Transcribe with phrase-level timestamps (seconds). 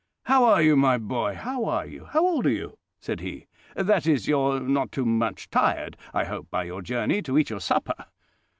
[0.23, 2.05] "How are you, my boy?—how are you?
[2.05, 6.49] How old are you?" said he—"that is, you are not too much tired, I hope,
[6.49, 8.05] by your journey to eat your supper?"